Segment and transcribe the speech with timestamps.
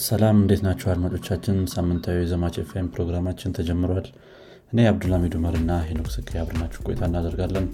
[0.00, 1.56] ሰላም እንዴት ናቸው አድማጮቻችን?
[1.72, 4.06] ሳምንታዊ የዘማች ኤፍኤም ፕሮግራማችን ተጀምሯል።
[4.72, 7.66] እኔ አብዱልሃሚድ ኡመር እና ሄኖክ ስክ አብረናችሁ ቆይታ እናደርጋለን።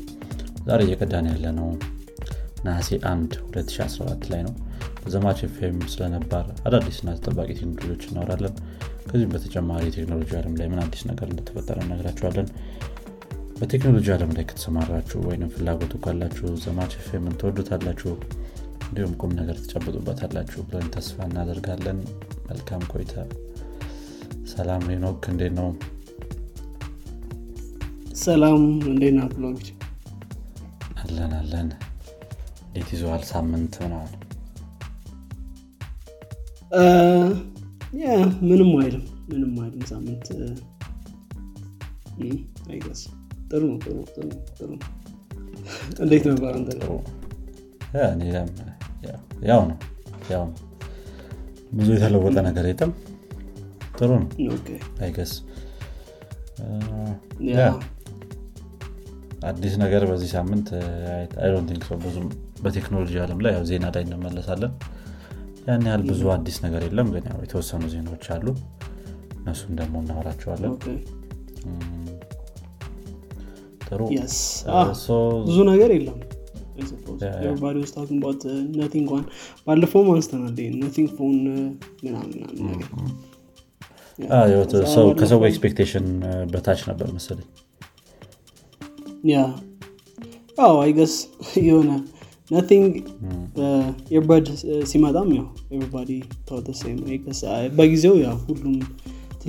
[0.67, 1.69] ዛሬ እየቀዳን ያለነው
[2.67, 4.55] ነሐሴ 1 2014 ላይ ነው።
[5.03, 8.57] በዘማች ኤፍኤም ስለነባር አዳዲስና ተጠባቂ ቴክኖሎጂዎች እናወራለን።
[9.07, 12.49] ከዚህም በተጨማሪ የቴክኖሎጂ ዓለም ላይ ምን አዲስ ነገር እንደተፈጠረ እነግራችኋለን።
[13.61, 18.11] በቴክኖሎጂ ዓለም ላይ ከተሰማራችሁ ወይም ፍላጎቱ ካላችሁ ዘማች ኤፍኤምን ትወዱታላችሁ
[18.89, 21.99] እንዲሁም ቁም ነገር ትጨብጡበታላችሁ ብለን ተስፋ እናደርጋለን።
[22.49, 23.15] መልካም ቆይታ።
[24.53, 25.69] ሰላም ኖክ እንዴት ነው?
[28.23, 29.67] ሰላም እንዴት ናት ብሎች
[31.01, 31.69] አለን አለን።
[32.69, 34.15] እንዴት ይዘዋል ሳምንት ምናምን
[38.49, 40.27] ምንም አይልም ምንም አይልም ሳምንት።
[42.69, 43.03] አይገስ
[43.51, 44.71] ጥሩ ነው ጥሩ ጥሩ ጥሩ
[46.01, 46.71] እንዴት ነበር አንተ
[49.49, 49.77] ያው ነው።
[50.33, 50.57] ያው ነው።
[51.73, 52.93] ብዙ የተለወጠ ነገር የለም።
[53.99, 54.29] ጥሩ ነው።
[55.01, 55.33] I guess
[59.49, 60.69] አዲስ ነገር በዚህ ሳምንት
[61.43, 62.27] I don't think so ብዙም
[62.63, 64.73] በቴክኖሎጂ አለም ላይ ያው ዜና ላይ እንመለሳለን።
[65.67, 68.47] ያን ያህል ብዙ አዲስ ነገር የለም ግን ያው የተወሰኑ ዜናዎች አሉ።
[69.39, 70.75] እነሱን ደግሞ እናወራቸዋለን።
[73.87, 74.01] ጥሩ።
[75.47, 76.17] ብዙ ነገር የለም
[76.79, 78.43] ውስጥ ታኪንግ ባት
[78.81, 79.25] ነቲንግ ዋን
[79.67, 81.37] ባለፈውም አንስተናል ነቲንግ ፎን
[82.05, 82.37] ምናምን
[85.21, 86.07] ከሰው ኤክስፔክቴሽን
[86.53, 87.47] በታች ነበር መሰለኝ.
[89.25, 89.37] ያ
[90.59, 91.15] አዎ አይገስ
[91.63, 91.91] የሆነ
[92.51, 92.93] ነቲንግ
[94.13, 94.47] ኤርበድ
[94.85, 96.11] ሲመጣም ያው ኤቨሪባዲ
[96.49, 96.99] ተወተሴም
[97.79, 98.77] በጊዜው ያው ሁሉም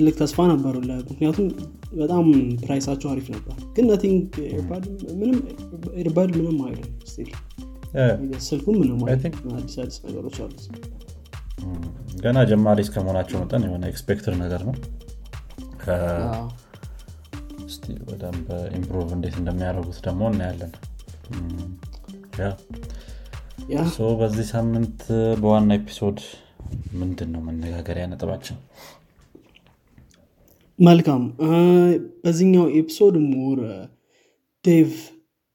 [0.00, 0.74] ትልቅ ተስፋ ነበሩ
[1.08, 1.46] ምክንያቱም
[1.94, 2.26] በጣም
[2.62, 4.28] price ኣቸው አሪፍ ነበር። ግን Nothing
[6.00, 6.86] earbud ምንም አይልም
[8.46, 9.00] ስልኩም ምንም
[9.54, 10.62] አዲስ አዲስ ነገሮች አሉት
[12.22, 14.76] ገና ጀማሪ እስከመሆናቸው መጠን የሆነ expected ነገር ነው።
[18.08, 20.72] በደንብ improve እንዴት እንደሚያደርጉት ደግሞ እናያለን።
[24.20, 25.00] በዚህ ሳምንት
[25.42, 26.20] በዋና episode
[27.00, 28.56] ምንድን ነው መነጋገሪያ ነጥባችን
[30.80, 31.22] መልካም።
[32.22, 33.58] በዚህኛው episode more
[34.64, 34.92] dev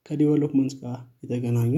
[0.06, 1.74] ከ development ጋር የተገናኙ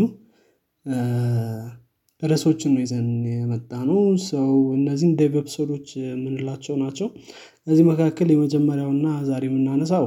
[2.22, 3.98] ርዕሶችን ነው ይዘን የመጣነው
[4.28, 7.08] so እነዚህን dev episode ኦች የምንላቸው ናቸው።
[7.64, 10.06] ከዚህ መካከል የመጀመሪያውና ዛሬ የምናነሳው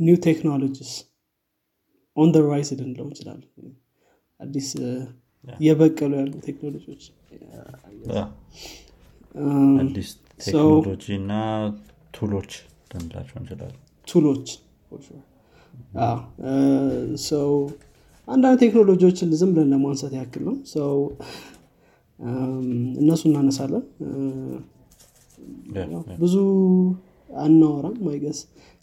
[0.00, 0.92] new technologies
[2.16, 3.72] on the rise ልንለው እንችላለን።
[4.40, 4.68] አዲስ
[5.58, 7.04] እየበቀሉ ያሉ ቴክኖሎጂዎች።
[9.82, 10.10] አዲስ
[10.40, 11.32] ቴክኖሎጂ እና
[12.14, 12.50] tool ኦች
[12.90, 14.46] ልንላቸው እንችላለን። tool ኦች
[17.28, 17.50] so
[18.28, 20.94] አንዳንድ ቴክኖሎጂዎችን ዝም ብለን ለማንሳት ያክል ነው። so
[23.00, 23.84] እነሱ እናነሳለን።
[26.22, 26.34] ብዙ
[27.30, 28.38] አናወራም I guess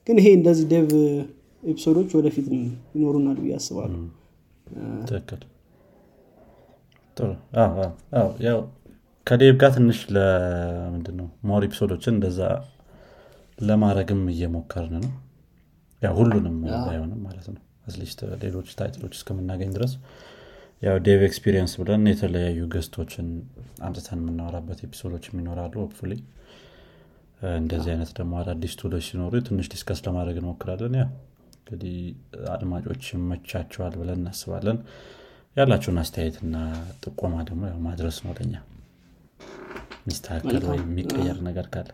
[0.07, 0.89] ግን ይሄ እንደዚህ dev
[1.63, 2.47] episode ኦች ወደፊት
[2.95, 3.99] ይኖሩናል ብዬ አስባለሁ
[9.23, 12.39] ያው ከ dev ጋር ትንሽ ለምንድነው more episode ኦችን እንደዛ
[13.59, 15.11] ለማድረግም እየሞከርን ነው።
[16.01, 19.93] yeah ሁሉንም ባይሆንም ማለት ነው። at least ሌሎች title ኦች እስከምናገኝ ድረስ
[20.81, 23.27] ያው dev experience ብለን የተለያዩ guest ኦችን
[23.85, 26.13] አምጥተን የምናወራበት episode ኦች ይኖራሉ hopefully
[27.59, 31.05] እንደዚህ አይነት ደግሞ አዳዲስ tool ኦች ሲኖሩ ትንሽ discuss ለማድረግ እንሞክራለን። yeah
[31.59, 31.95] እንግዲህ
[32.55, 34.77] አድማጮች ይመቻቸዋል ብለን እናስባለን።
[35.55, 36.55] ያላችሁን አስተያየትና
[37.03, 38.53] ጥቆማ ደግሞ ያው ማድረስ ነው ለኛ
[40.05, 41.89] ሚስተካከል ወይም የሚቀየር ነገር ካለ።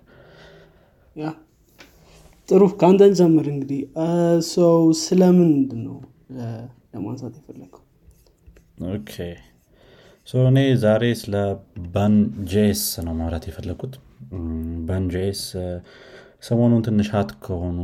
[2.49, 3.81] ጥሩ። ከአንተን ጀምር እንግዲህ
[4.49, 5.97] so ስለምንድን ነው
[6.93, 7.81] ለማንሳት የፈለግው
[8.91, 9.13] Okay።
[10.43, 11.35] እኔ ዛሬ ስለ
[11.93, 13.93] Bun JS ነው ማውራት የፈለግኩት
[14.89, 15.41] Bun JS
[16.47, 17.79] ሰሞኑን ትንሽ hot ከሆኑ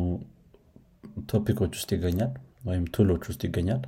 [1.31, 2.31] topic ኦች ውስጥ ይገኛል
[2.67, 3.81] ወይም tool ኦች ውስጥ ይገኛል።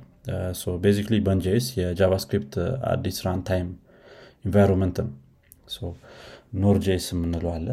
[0.84, 2.54] basically Bun JS የ JavaScript
[2.90, 3.68] አዲስ runtime
[4.44, 5.12] environment ነው
[6.52, 7.68] Node JS የምንለው አለ።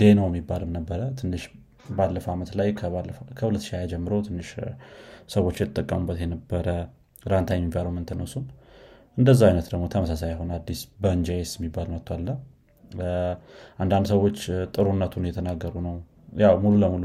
[0.00, 1.42] Deno የሚባልም ነበረ። ትንሽ
[1.90, 4.48] ባለፈ ዓመት ላይ ከ2020 ጀምሮ ትንሽ
[5.34, 6.66] ሰዎች የተጠቀሙበት የነበረ
[7.24, 8.44] runtime environment ነው እሱም።
[9.16, 12.28] እንደዛ አይነት ደግሞ ተመሳሳይ የሆነ አዲስ Bun.js የሚባል መጥቷል
[13.78, 14.38] አንዳንድ ሰዎች
[14.74, 15.96] ጥሩነቱን የተናገሩ ነው።
[16.40, 17.04] ያው ሙሉ ለሙሉ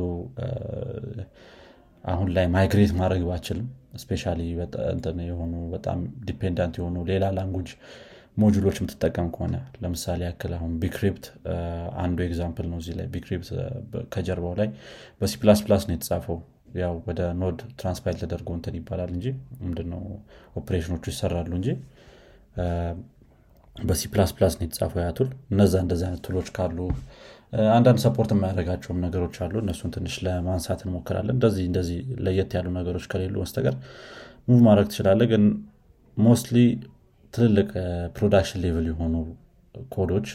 [2.03, 3.67] አሁን ላይ migrate ማድረግ ባይቻልም
[4.01, 4.23] special
[5.27, 7.69] የሆኑ በጣም dependent የሆኑ ሌላ language
[8.37, 11.25] module ኦች የምትጠቀም ከሆነ ለምሳሌ ያክል አሁን bcrypt
[12.03, 13.49] አንዱ example ነው እዚህ ላይ bcrypt
[14.13, 14.69] ከጀርባው ላይ
[15.21, 16.37] በሲ ፕላስ ፕላስ ነው የተጻፈው።
[16.77, 19.25] ያው ወደ Node transpile ተደርጎ እንትን ይባላል እንጂ
[19.61, 20.01] ምንድነው
[20.59, 21.69] ኦፕሬሽኖቹ ይሰራሉ እንጂ
[23.75, 26.77] በሲ ፕላስ ፕላስ ነው የተጻፈው ያቱል እነዛ እንደዚህ አይነት tool ኦች ካሉ
[27.73, 33.35] አንዳንድ support የማያደርጋቸውም ነገሮች አሉ። እነሱን ትንሽ ለማንሳት እንሞክራለን። እንደዚህ እንደዚህ ለየት ያሉ ነገሮች ከሌሉ
[33.43, 33.75] በስተቀር
[34.47, 35.43] move ማድረግ ትችላለህ ግን
[36.17, 36.57] mostly
[37.35, 37.69] ትልልቅ
[38.17, 39.13] production level የሆኑ
[39.91, 40.27] ኮዶች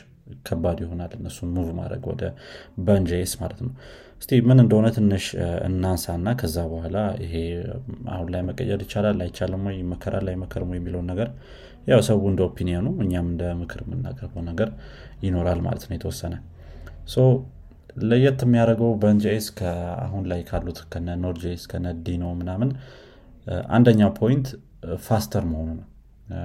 [0.47, 2.23] ከባድ ይሆናል እነሱን move ማድረግ ወደ
[2.87, 3.73] Bun.js ማለት ነው።
[4.21, 5.25] እስቲ ምን እንደሆነ ትንሽ
[5.69, 7.35] እናንሳና ከዛ በኋላ ይሄ
[8.15, 11.29] አሁን ላይ መቀየር ይቻላል አይቻልም ወይ ይመከራል አይመከርም የሚለውን ነገር
[11.91, 14.71] ያው ሰው እንደ opinion ኑ እኛም እንደ ምክር የምናቀርበው ነገር
[15.27, 16.35] ይኖራል ማለት ነው የተወሰነ።
[18.03, 19.47] ለየት የሚያደርገው Bun.js
[20.05, 22.71] አሁን ላይ ካሉት ከነ Node.js ከነ Deno ምናምን
[23.77, 24.49] አንደኛው point
[25.07, 25.87] faster መሆኑ ነው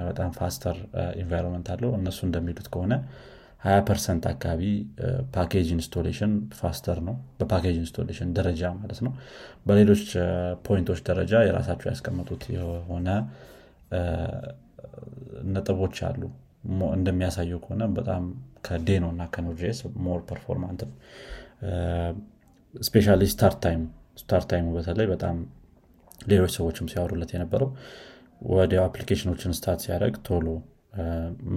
[0.06, 0.76] በጣም faster
[1.22, 2.94] environment አለው። እነሱ እንደሚሉት ከሆነ
[3.64, 4.62] 20 percent አካባቢ
[5.34, 9.12] package installation faster ነው። በ package installation ደረጃ ማለት ነው።
[9.66, 10.04] በሌሎች
[10.66, 13.08] point ኦች ደረጃ የራሳቸው ያስቀመጡት የሆነ
[15.54, 16.22] ነጥቦች አሉ።
[16.94, 18.22] እንደሚያሳየው ከሆነ በጣም
[18.66, 20.94] ከ Deno እና ከ Node.js more performant ነው።
[22.74, 23.08] especially
[24.18, 25.36] start time ኡ በተለይ በጣም
[26.28, 27.68] ሌሎች ሰዎችም ሲያወሩለት የነበረው
[28.50, 30.46] ወዲያው application ኦችን start ሲያደርግ ቶሎ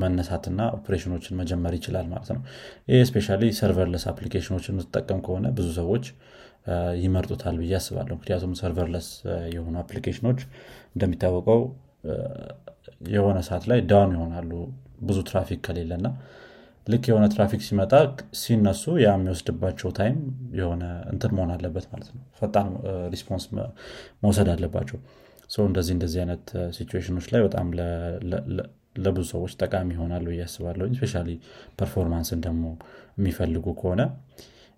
[0.01, 2.41] መነሳትና ኦፕሬሽኖችን መጀመር ይችላል ማለት ነው።
[2.91, 3.27] ይህ especially
[3.59, 6.05] serverless application ኦችን የምትጠቀም ከሆነ ብዙ ሰዎች
[7.03, 9.07] ይመርጡታል ብዬ አስባለሁ። ምክንያቱም serverless
[9.53, 10.39] የሆኑ application ኦች
[10.93, 11.61] እንደሚታወቀው
[13.09, 14.51] የሆነ ሰዓት ላይ down ይሆናሉ
[15.01, 16.07] ብዙ ትራፊክ ከሌለና
[16.87, 17.93] ልክ የሆነ ትራፊክ ሲመጣ
[18.41, 20.17] ሲነሱ ያ የሚወስድባቸው time
[20.59, 22.67] የሆነ እንትን መሆን አለበት ማለት ነው። ፈጣን
[23.13, 23.45] response
[24.23, 24.99] መውሰድ አለባቸው
[25.65, 26.45] እንደዚህ እንደዚህ አይነት
[26.77, 27.67] situation ኦች ላይ በጣም
[28.99, 31.13] ለብዙ ሰዎች ጠቃሚ ይሆናሉ ብዬ አስባለሁ especially
[31.79, 32.63] performance ን ደግሞ
[33.17, 34.01] የሚፈልጉ ከሆነ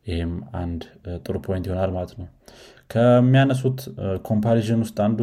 [0.06, 0.82] ይህም አንድ
[1.24, 2.28] ጥሩ point ይሆናል ማለት ነው።
[2.90, 3.80] ከሚያነሱት
[4.26, 5.20] comparison ውስጥ አንዱ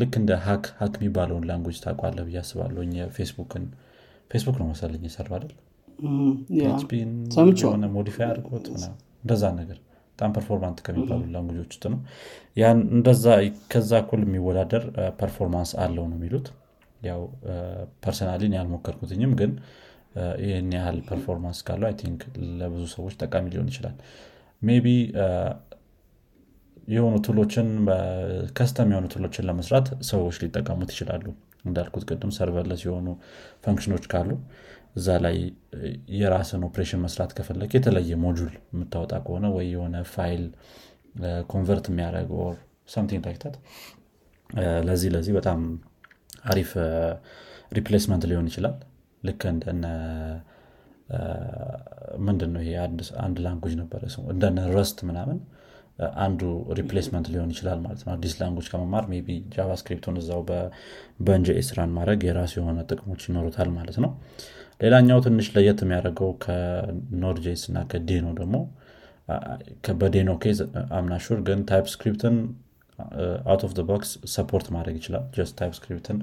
[0.00, 2.82] ልክ እንደ Hack Hack የሚባለውን language ታውቃለህ ብዬ አስባለሁ።
[3.16, 3.64] Facebook ን
[4.30, 5.54] Facebook ነው መሰለኝ የሰራ አይደል?
[7.96, 8.66] modify አድርጎት
[9.22, 9.78] እንደዛ ነገር
[10.18, 11.98] በጣም performant ከሚባሉ language ኦች ውስጥ ነው።
[12.56, 13.24] ያን እንደዛ
[13.72, 14.84] ከዛ እኩል የሚወዳደር
[15.18, 16.46] performance አለው ነው የሚሉት።
[17.00, 17.20] ያው
[18.04, 19.50] personally እኔ አልሞከርኩትም ግን
[20.44, 22.20] ይህን ያህል performance ካለው I think
[22.60, 23.96] ለብዙ ሰዎች ጠቃሚ ሊሆን ይችላል።
[24.62, 24.86] maybe
[26.88, 27.68] የሆኑ tool ኦችን
[28.56, 31.26] custom የሆኑ tool ኦችን ለመስራት ሰዎች ሊጠቀሙት ይችላሉ።
[31.64, 33.06] እንዳልኩት ቅድም serverless የሆኑ
[33.64, 34.30] function ኦች ካሉ
[34.96, 35.36] እዛ ላይ
[36.18, 40.44] የራስን ኦፕሬሽን መስራት ከፈለግህ የተለየ module የምታወጣ ከሆነ ወይ የሆነ file
[41.52, 42.54] convert የሚያደረግ or
[42.94, 43.54] something like that
[44.88, 45.60] ለዚህ ለዚህ በጣም
[46.50, 46.70] አሪፍ
[47.78, 48.74] replacement ሊሆን ይችላል።
[49.22, 49.84] ልክ እንደነ
[52.26, 52.74] ምንድን ነው ይሄ
[53.24, 54.02] አንድ language ነበረ
[54.32, 55.38] እንደነ Rust ምናምን
[56.22, 56.40] አንዱ
[56.78, 60.40] replacement ሊሆን ይችላል ማለት ነው። አዲስ language ከመማር ቢ JavaScript ኡን እዛው
[61.26, 64.10] Bun.js run ማድረግ የራሱ የሆነ ጥቅሞች ይኖሩታል ማለት ነው
[64.80, 68.56] ሌላኛው ትንሽ ለየት የሚያደርገው ከ Node.js እና ከ Deno ደግሞ
[70.00, 70.58] በ Deno case
[70.98, 72.36] I'm not sure ግን TypeScript ን
[73.46, 76.18] out of box support ማድረግ ይችላል። just TypeScript ን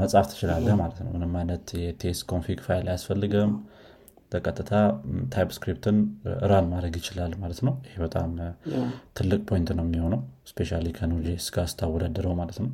[0.00, 3.52] መጻፍ ትችላለህ ማለት ነው። ምንም አይነት የ test config file አያስፈልግም።
[4.32, 4.72] በቀጥታ
[5.34, 5.96] TypeScript ን
[6.50, 8.30] run ማድረግ ይችላል ማለት ነው። ይህ በጣም
[9.18, 12.70] ትልቅ point ነው የሚሆነው። especially ከ Node.js ጋር ስታወዳድረው ማለት ነው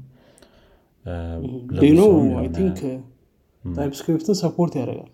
[3.65, 5.11] TypeScript ን support ያደርጋል።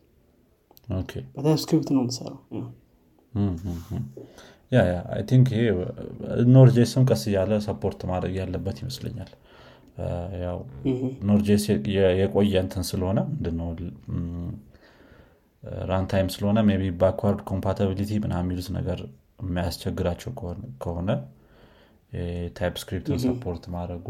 [1.35, 2.39] በ TypeScript ነው ምሰራው
[4.73, 4.79] yeah
[5.15, 5.63] I think ይሄ
[6.55, 9.31] Node.js ም ቀስ እያለ support ማድረግ ያለበት ይመስለኛል።
[10.43, 10.59] ያው
[11.29, 11.63] Node.js
[12.19, 13.69] የቆየ እንትን ስለሆነ ምንድነው
[15.91, 18.99] runtime ስለሆነ ቢ backward compatibility ምናምን የሚሉት ነገር
[19.43, 20.31] የሚያስቸግራቸው
[20.83, 21.11] ከሆነ
[22.59, 24.07] TypeScript ን support ማድረጉ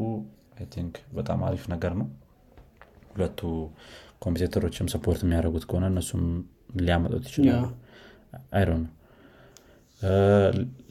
[0.75, 2.09] think በጣም አሪፍ ነገር ነው።
[3.13, 3.41] ሁለቱ
[4.23, 6.23] ኮምፒውተሮችም support የሚያደርጉት ከሆነ እነሱም
[6.81, 7.67] ሊያመጡት ይችላሉ።
[8.57, 8.81] አይ ነው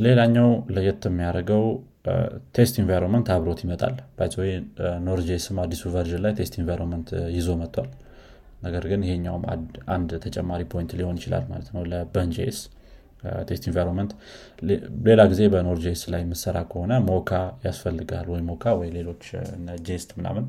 [0.06, 1.64] ሌላኛው ለየት የሚያደርገው
[2.56, 4.52] test environment አብሮት ይመጣል። by the
[5.08, 7.90] way Node.js ም አዲሱ version ላይ test environment ይዞ መጥቷል።
[8.62, 9.44] ነገር ግን ይሄኛውም
[9.96, 12.60] አንድ ተጨማሪ point ሊሆን ይችላል ማለት ነው ለ Bun.js
[13.50, 14.12] test environment
[15.08, 17.32] ሌላ ጊዜ በ Node.js ላይ የምትሰራ ከሆነ Mocha
[17.68, 19.24] ያስፈልጋል። ወይ Mocha ወይ ሌሎች
[19.88, 20.46] Jest ምናምን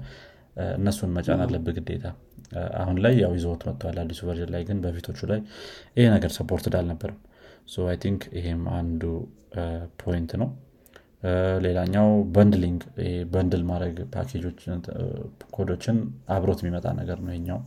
[0.76, 2.06] እነሱን መጫን አለብህ ግዴታ።
[2.78, 5.40] አሁን ላይ ያው ይዘውት መጥተዋል አዲሱ version ላይ ግን በፊቶቹ ላይ
[5.96, 7.18] ይሄ ነገር supported አልነበርም
[7.88, 9.02] I think ይሄም አንዱ
[10.02, 10.48] point ነው።
[11.64, 12.80] ሌላኛው bundling
[13.32, 14.58] bundle ማድረግ package ኦች
[15.54, 15.96] code ኦችን
[16.34, 17.60] አብሮት የሚመጣ ነገር ነው ይኛው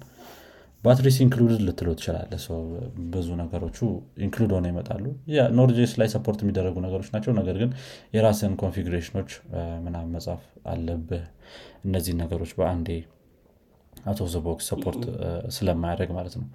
[0.83, 2.31] batteries included ልትለው ትችላለህ
[3.13, 3.77] ብዙ ነገሮቹ
[4.25, 5.03] included ሆነው ይመጣሉ።
[5.57, 7.71] Node.js ላይ support የሚደረጉ ነገሮች ናቸው። ነገር ግን
[8.15, 9.31] የራስህን configuration ኦች
[9.85, 11.25] ምናምን መጻፍ አለብህ።
[11.88, 12.89] እነዚህ ነገሮች በአንዴ
[13.93, 15.03] out of the box support
[15.55, 16.47] ስለማያደርግ ማለት ነው።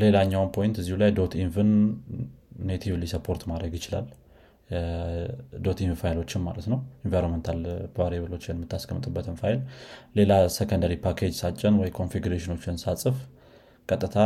[0.00, 1.70] ሌላኛውን point እዚሁ ላይ dot env ን
[2.70, 4.06] natively support ማድረግ ይችላል
[5.80, 7.60] env file ኦችን ማለት ነው። environmental
[7.96, 9.60] variable ኦችን የምታስቀምጥበትን ፋይል።
[10.16, 13.16] ሌላ secondary package ሳጭን ወይ configuration ኦችን ሳጽፍ
[13.88, 14.16] ቀጥታ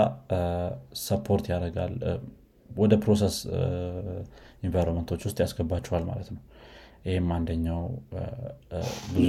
[1.05, 1.95] support ያደርጋል።
[2.71, 3.37] ወደ process
[4.67, 6.43] environment ኦች ውስጥ ያስገባቸዋል ማለት ነው።
[7.07, 7.83] ይህም አንደኛው
[9.15, 9.25] ብዙ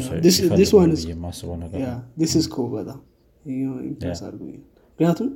[0.70, 0.80] ሰው
[1.10, 1.80] የማስበው ነገር
[2.76, 3.00] በጣም
[5.00, 5.30] ምክንያቱም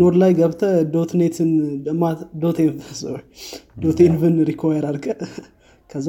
[0.00, 1.50] ኖድ ላይ ገብተ ዶትኔትን
[3.84, 5.06] ዶቴንቭን ሪኳየር አድርገ
[5.90, 6.08] ከዛ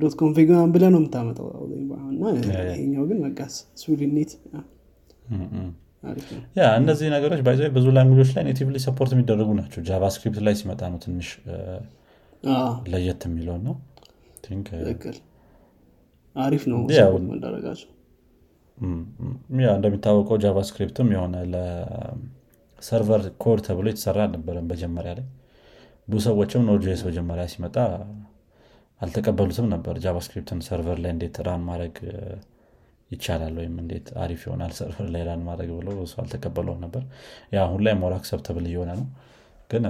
[0.00, 1.46] ዶት ኮንፊግ ብለ ነው የምታመጠው
[2.10, 2.22] እና
[2.80, 4.32] ይኛው ግን መጋስ ስዊድኔት
[6.56, 10.98] ያ። እነዚህ ነገሮች ባይዘ ብዙ ላንጉጆች ላይ ኔቲቭሊ ሰፖርት የሚደረጉ ናቸው። ጃቫስክሪፕት ላይ ሲመጣ ነው
[11.04, 11.28] ትንሽ
[12.92, 13.74] ለየት የሚለው ነው።
[16.36, 16.78] አሪፍ ነው
[17.30, 17.88] ማድረጋቸው
[19.58, 25.26] yeah እንደሚታወቀው JavaScript ም የሆነ ለ server code ተብሎ የተሰራ አልነበረም መጀመሪያ ላይ።
[26.08, 27.76] ብዙ ሰዎችም Node.js መጀመሪያ ሲመጣ
[29.00, 31.94] አልተቀበሉትም ነበር። JavaScript ን server ላይ እንዴት run ማድረግ
[33.10, 37.02] ይቻላል ወይም እንዴት አሪፍ ይሆናል server ላይ run ማድረግ ብሎ እሱ አልተቀበለውም ነበር።
[37.62, 39.06] አሁን ላይ more acceptable እየሆነ ነው።
[39.70, 39.84] ግን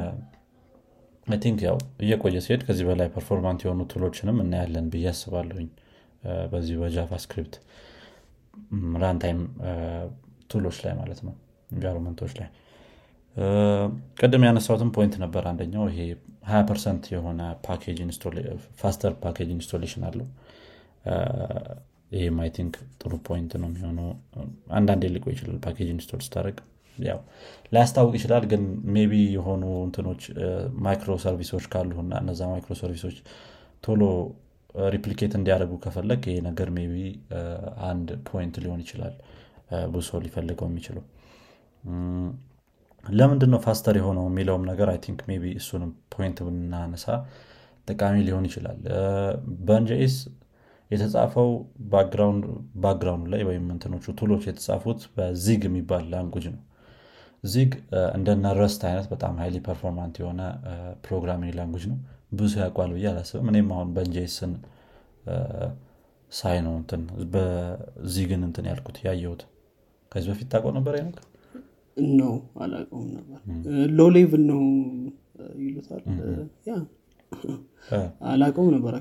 [1.27, 5.69] think ያው እየቆየ ሲሄድ ከዚህ በላይ performant የሆኑ tool ኦችንም እናያለን ብዬ አስባለሁኝ።
[6.53, 7.55] በዚህ በ JavaScript
[9.03, 9.41] runtime
[10.51, 11.35] tool ኦች ላይ ማለት ነው
[11.71, 12.49] environment ኦች ላይ።
[14.21, 16.01] ቅድም ያነሳውትን point ነበር አንደኛው ይሄ
[16.49, 17.41] 20 percent የሆነ
[18.83, 20.27] faster package installation አለው።
[22.13, 24.09] ይህም I think ጥሩ point ነው የሚሆነው።
[24.79, 26.59] አንዳንዴ ሊቆይ ይችላል package install ስታደረግ
[26.99, 27.21] ያው
[27.73, 28.63] ላያስታውቅ ይችላል ግን
[28.95, 30.23] maybe የሆኑ እንትኖች
[30.85, 33.17] microservice ኦች ካሉ እና እነዛ microservice ኦች
[33.85, 34.03] ቶሎ
[34.93, 36.95] replicate እንዲያደርጉ ከፈለግ ይሄ ነገር maybe
[37.88, 39.14] አንድ point ሊሆን ይችላል
[39.93, 41.05] ብዙ ሰው ሊፈልገው የሚችለው።
[43.05, 47.07] ለምንድን ነው faster የሆነው የሚለውም ነገር I think maybe እሱንም point ብናነሳ
[47.88, 48.79] ጠቃሚ ሊሆን ይችላል።
[49.69, 50.17] Bun.js
[50.91, 51.49] የተጻፈው
[52.83, 56.61] background ላይ ወይም እንትኖቹ tool ኦች የተጻፉት በ Zig የሚባል language ነው።
[57.45, 57.71] Zig
[58.17, 60.43] እንደነ Rust አይነት በጣም highly performant የሆነ
[61.07, 61.99] programming language ነው
[62.33, 64.53] ብዙ ያውቋል ብዬ አላስብም። እኔም አሁን በንጄስን
[66.33, 69.43] ሳይ ነው እንትን Zig ን እንትን ያልኩት ያየሁት።
[70.12, 71.17] ከዚህ በፊት ታውቀው ነበር አይነት
[72.17, 73.39] ነው አላውቀውም ነበር።
[73.97, 74.62] Low level ነው
[75.62, 76.03] ይሉታል።
[78.31, 78.95] አላውቀውም ነበር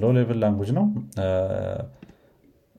[0.00, 0.86] Low level language ነው።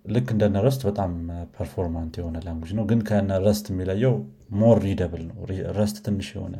[0.06, 1.12] ልክ እንደነ Rust በጣም
[1.56, 4.14] performant የሆነ language ነው። ግን ከነ Rust የሚለየው
[4.60, 5.38] more readable ነው።
[5.78, 6.56] Rust ትንሽ የሆነ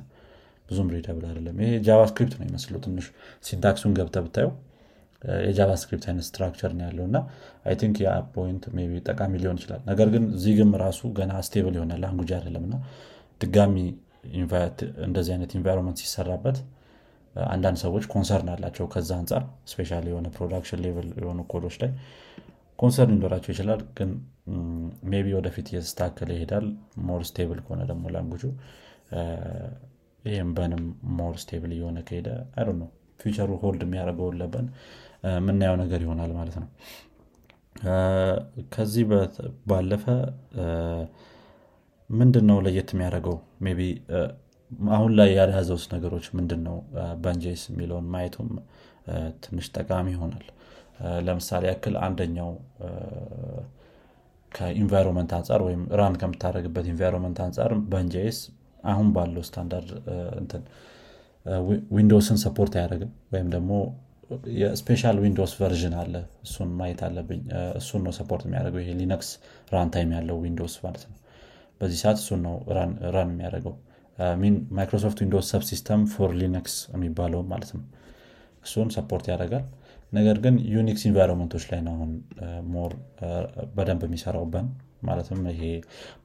[0.70, 3.08] ብዙም readable አይደለም። ይሄ JavaScript ነው ይመስሉ ትንሽ
[3.44, 4.54] syntax ኡን ገብተ ብታየው።
[5.44, 7.18] የ JavaScript አይነት structure ነው ያለው እና
[7.66, 11.76] I think ያ point maybe ጠቃሚ ሊሆን ይችላል። ነገር ግን Zig ም ራሱ ገና stable
[11.78, 12.76] የሆነ language አይደለም እና
[13.42, 13.76] ድጋሚ
[15.08, 16.58] እንደዚህ አይነት ኢንቫይሮንመንት ሲሰራበት
[17.36, 21.92] አንዳንድ ሰዎች ኮንሰርን አላቸው። ከዛ አንጻር ስፔሻ የሆነ ፕሮዳክሽን ሌቭል የሆኑ ኮዶች ላይ
[22.80, 24.10] ኮንሰርን ሊኖራቸው ይችላል። ግን
[25.06, 26.66] ቢ ወደፊት እየተስተካከለ ይሄዳል።
[27.08, 28.44] ሞር ስቴብል ከሆነ ደግሞ ላንጉጁ
[30.26, 30.84] ይህም በንም
[31.18, 32.90] ሞር ስቴብል እየሆነ ከሄደ አይ ነው
[33.20, 34.68] ፊቸሩ ሆልድ የሚያደርገውን ለበን
[35.36, 36.70] የምናየው ነገር ይሆናል ማለት ነው።
[38.74, 39.06] ከዚህ
[39.70, 40.06] ባለፈ
[42.10, 43.38] ምንድን ነው ለየት የሚያደርገው?
[43.78, 43.82] maybe
[44.92, 46.78] አሁን ላይ ያልያዘውስ ነገሮች ምንድን ነው
[47.24, 48.50] Bun.js የሚለውን ማየቱም
[49.44, 50.46] ትንሽ ጠቃሚ ይሆናል።
[51.26, 52.52] ለምሳሌ ያክል አንደኛው
[54.52, 58.38] ከ environment አንጻር ወይም run ከምታደረግበት environment አንጻር Bun.js
[58.86, 59.90] አሁን ባለው ስታንዳርድ
[60.42, 60.64] እንትን
[61.96, 63.72] Windows ን support አያደርግም። ወይም ደግሞ
[64.60, 66.14] የ special Windows version አለ።
[66.46, 67.42] እሱን ማየት አለብኝ።
[67.80, 69.30] እሱን ነው support የሚያደርገው። ይሄ Linux
[69.74, 71.18] runtime ያለው Windows ማለት ነው።
[71.82, 72.56] በዚህ ሰዓት እሱን ነው
[73.16, 73.76] run የሚያደርገው።
[74.78, 77.84] Microsoft Windows Subsystem for Linux የሚባለው ማለት ነው።
[78.66, 79.66] እሱን support ያደርጋል።
[80.12, 82.12] ነገር ግን Unix environment ኦች ላይ ነው አሁን
[82.74, 82.92] more
[83.76, 84.68] በደንብ የሚሰራው Bun
[85.06, 85.62] ማለትም ይሄ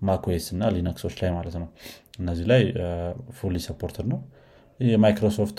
[0.02, 1.68] macOS እና Linux ኦች ላይ ማለት ነው።
[2.20, 2.62] እነዚህ ላይ
[3.38, 4.20] Fully supported ነው።
[4.80, 5.58] የማይክሮሶፍት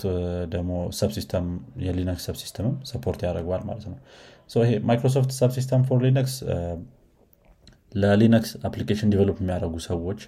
[0.52, 1.46] ደግሞ subsystem
[1.84, 3.98] የ Linux subsystem ም support ያደርገዋል ማለት ነው።
[4.62, 6.34] ይሄ Microsoft subsystem for Linux
[7.94, 10.20] ለ Linux application develop የሚያደርጉ ሰዎች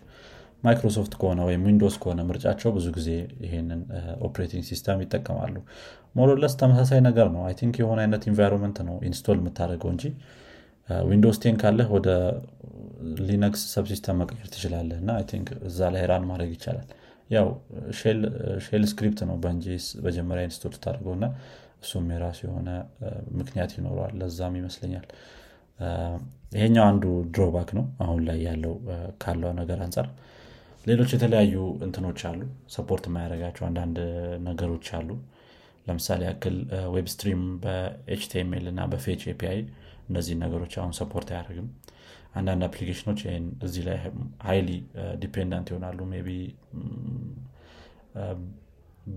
[0.65, 3.09] ማይክሮሶፍት ከሆነ ወይም Windows ከሆነ ምርጫቸው ብዙ ጊዜ
[3.45, 3.81] ይሄንን
[4.27, 5.57] operating system ይጠቀማሉ።
[6.15, 10.05] More or less ተመሳሳይ ነገር ነው። I think የሆነ አይነት environment ነው install የምታደርገው እንጂ
[11.09, 12.09] Windows ten ካለህ ወደ
[13.21, 15.11] Linux subsystem መቀየር ትችላለህ እና
[15.69, 16.89] እዛ ላይ run ማድረግ ይቻላል።
[17.31, 17.47] ያው
[18.67, 19.67] shell script ነው በእንጂ
[20.07, 21.27] መጀመሪያ install ታደርገው እና
[21.83, 22.69] እሱም የራሱ የሆነ
[23.39, 25.07] ምክንያት ይኖረዋል ለዛም ይመስለኛል።
[26.57, 28.75] ይሄኛው አንዱ drawback ነው አሁን ላይ ያለው
[29.23, 30.07] ካለው ነገር አንጻር
[30.87, 31.55] ሌሎች የተለያዩ
[31.87, 32.41] እንትኖች አሉ
[32.75, 33.99] support የማያደረጋቸው አንዳንድ
[34.49, 35.09] ነገሮች አሉ።
[35.87, 36.57] ለምሳሌ ያክል
[36.95, 39.59] web stream በ HTML እና በ fetch API
[40.09, 41.69] እነዚህን ነገሮች አሁን support አያደርግም።
[42.35, 43.99] አንዳንድ application ኦች ይህን እዚህ ላይ
[44.47, 44.71] highly
[45.23, 46.31] dependent ይሆናሉ። maybe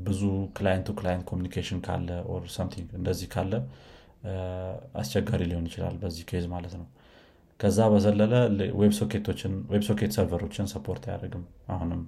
[0.06, 0.22] ብዙ
[0.58, 3.54] client client communication ካለ or something እንደዚህ ካለ
[5.02, 6.88] አስቸጋሪ ሊሆን ይችላል በዚህ case ማለት ነው።
[7.60, 8.34] ከዛ በዘለለ
[9.72, 11.44] WebSocket server ኦችን support አያደርግም።
[11.76, 12.02] አሁንም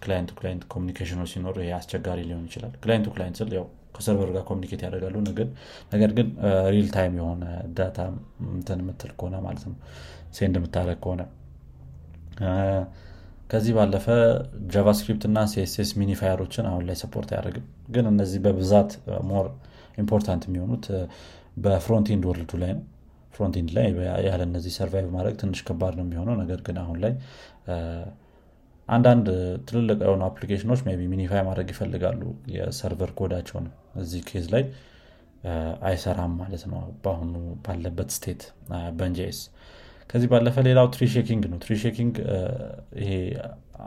[0.00, 4.04] client client communication ኦች ሲኖሩ ይሄ አስቸጋሪ ሊሆን ይችላል። client to client ስል ያው ከ
[4.04, 5.16] server ጋር communicate ያደርጋሉ።
[5.92, 6.28] ነገር ግን
[6.74, 7.44] real time የሆነ
[7.78, 7.98] data
[8.52, 9.76] እንትን የምትል ከሆነ ማለት ነው
[10.38, 11.22] send የምታደረግ ከሆነ።
[13.50, 14.06] ከዚህ ባለፈ
[14.74, 18.90] JavaScript እና CSS minifier ኦችን አሁን ላይ support አያደርግም። ግን እነዚህ በብዛት
[19.28, 19.46] more
[19.98, 20.86] important የሚሆኑት
[21.64, 22.84] በ frontend world ኡ ላይ ነው።
[23.34, 23.86] frontend ላይ
[24.26, 27.12] ያለ እነዚህ survive ማድረግ ትንሽ ከባድ ነው የሚሆነው። ነገር ግን አሁን ላይ
[28.88, 29.26] አንዳንድ
[29.68, 32.20] ትልልቅ የሆኑ application ኦች ሜቢ minify ማድረግ ይፈልጋሉ።
[32.54, 33.66] የ server code ኣቸውን
[34.02, 34.64] እዚህ case ላይ
[35.88, 38.42] አይሰራም ማለት ነው። በአሁኑ ባለበት state
[38.98, 39.38] Bun.js
[40.10, 42.14] ከዚህ ባለፈ ሌላው tree shaking ነው። tree shaking
[43.00, 43.10] ይሄ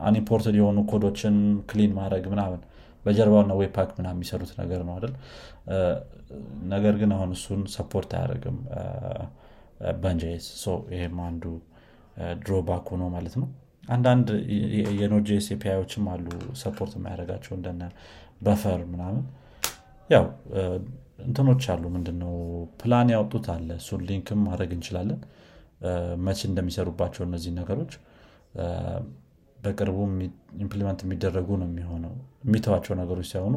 [0.01, 1.35] unimported የሆኑ code ኦችን
[1.69, 2.59] clean ማድረግ ምናምን
[3.05, 5.13] በጀርባውና Webpack ምና የሚሰሩት ነገር ነው አይደል?
[6.73, 8.57] ነገር ግን አሁን እሱን support አያደርግም
[10.01, 10.47] Bun.js
[10.93, 11.43] ይሄም አንዱ
[12.41, 13.47] drawback ሆኖ ማለት ነው
[13.83, 14.27] አንዳንድ
[14.99, 16.25] የ Node.js API ኦችም አሉ
[16.61, 17.83] support የሚያደርጋቸው እንደነ
[18.41, 19.23] buffer ምናምን።
[20.09, 20.25] ያው
[21.25, 22.33] እንትኖች አሉ ምንድነው
[22.81, 25.19] ፕላን ያወጡት አለ እሱን link ም ማድረግ እንችላለን።
[26.25, 27.93] መች እንደሚሰሩባቸው እነዚህ ነገሮች።
[29.57, 29.97] በቅርቡ
[30.63, 32.13] implement የሚደረጉ ነው የሚሆነው
[32.45, 33.55] የሚተዋቸው ነገሮች ሳይሆኑ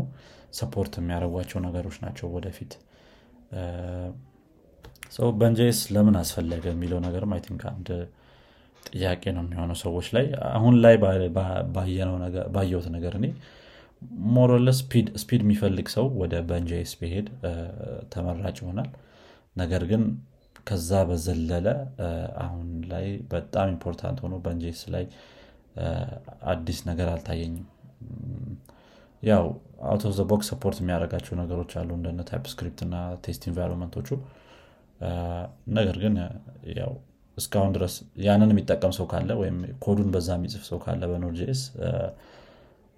[0.58, 2.72] support የሚያደርጓቸው ነገሮች ናቸው ወደፊት።
[5.12, 7.40] ሰው Bun.js ለምን አስፈለገ የሚለው ነገርም አይ
[7.72, 7.88] አንድ
[8.88, 10.94] ጥያቄ ነው የሚሆነው ሰዎች ላይ። አሁን ላይ
[12.54, 13.26] ባየሁት ነገር እኔ
[14.34, 14.68] more
[15.20, 17.26] or less speed የሚፈልግ ሰው ወደ Bun.js ቢሄድ
[18.14, 18.88] ተመራጭ ይሆናል።
[19.56, 20.02] ነገር ግን
[20.66, 21.66] ከዛ በዘለለ
[22.44, 25.04] አሁን ላይ በጣም important ሆኖ Bun.js ላይ
[26.52, 27.66] አዲስ ነገር አልታየኝም።
[29.22, 29.44] ያው
[29.88, 34.08] out of the box support የሚያደርጋቸው ነገሮች አሉ እንደነ TypeScript እና test environment ኦቹ
[35.76, 36.14] ነገር ግን
[36.78, 36.92] ያው
[37.36, 41.60] እስካሁን ድረስ ያንን የሚጠቀም ሰው ካለ ወይም ኮዱን በዛ የሚጽፍ ሰው ካለ በ Node.js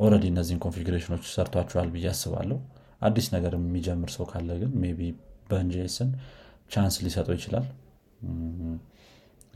[0.00, 2.59] already እነዚህን configuration ኦች ሰርቷቸዋል ብዬ አስባለሁ።
[3.03, 5.11] አዲስ ነገር የሚጀምር ሰው ካለ ግን maybe
[5.50, 6.11] Bun.js ን
[6.72, 7.66] chance ሊሰጠው ይችላል።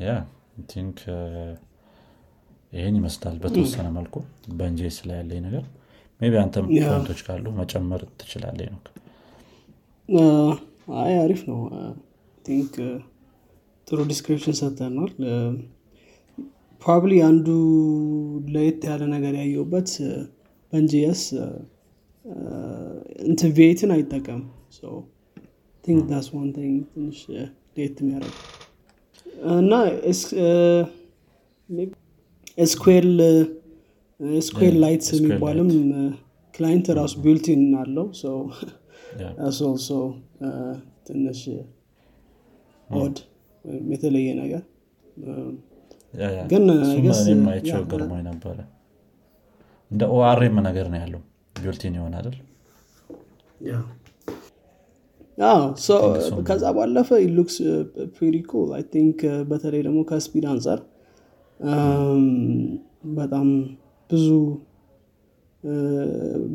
[0.01, 0.13] I
[0.73, 0.99] think
[2.73, 4.15] ይህን ይመስላል በተወሰነ መልኩ
[4.59, 5.65] Bun.js ላይ ያለኝ ነገር።
[6.21, 8.81] maybe አንተም point ኦች ካሉ መጨመር ትችላለ ነው
[11.01, 11.59] አይ አሪፍ ነው።
[12.45, 12.75] think
[13.89, 15.11] ጥሩ description ሰጥተናል
[16.83, 17.47] probably አንዱ
[18.55, 19.89] ለየት ያለ ነገር ያየውበት
[20.73, 21.23] Bun.js
[23.29, 24.43] እንትን V8 ን አይጠቀም
[25.85, 28.37] think that's one ትንሽ ለየት የሚያደርግ
[29.59, 29.73] እና
[32.59, 33.07] SQLite
[34.83, 35.71] ስ የሚባልም
[36.55, 38.07] client ራሱ built-in አለው።
[41.07, 41.41] ትንሽ
[42.91, 43.17] odd
[43.93, 44.63] የተለየ ነገር።
[46.51, 46.65] ግን
[47.47, 48.59] ማይቸው ገርሞኝ ነበረ።
[49.91, 51.21] እንደ ORM ነገር ነው ያለው።
[51.57, 52.37] built-in ይሆን አይደል?
[56.49, 57.57] ከዛ ባለፈ looks
[58.17, 58.53] pretty cool
[58.93, 60.81] think በተለይ ደግሞ ከ speed አንጻር
[63.19, 63.49] በጣም
[64.11, 64.27] ብዙ